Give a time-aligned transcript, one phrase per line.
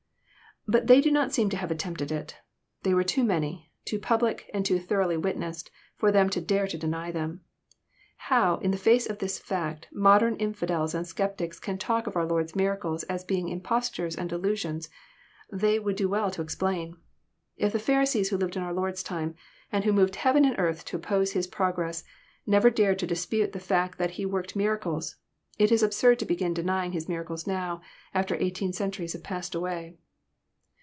[0.67, 2.35] But they do not seem to have attempted it.
[2.83, 6.77] They were too many, too public, and too thoroughly witnessed, for them to dare to
[6.77, 7.41] deny them.
[8.29, 8.57] How.
[8.57, 12.27] in the face of this fact, modern infi dels and sceptics can talk of our
[12.27, 14.87] Lord's miracles as being im postures and delusions,
[15.51, 16.93] they would do well to explain
[17.59, 19.33] I If the Pharisees who lived in our Lord's time,
[19.71, 22.03] and who moved heaven and earth to oppose His progress,
[22.45, 25.15] never dared to dispute the Ikct that He worked miracles,
[25.57, 27.81] it is absurd to begin denying His miracles now,
[28.13, 29.97] after eighteen centuries have passed away.